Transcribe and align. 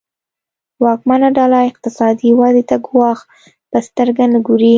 واکمنه 0.83 1.29
ډله 1.37 1.59
اقتصادي 1.71 2.29
ودې 2.39 2.63
ته 2.69 2.75
ګواښ 2.87 3.19
په 3.71 3.77
سترګه 3.87 4.23
نه 4.33 4.39
ګوري. 4.47 4.69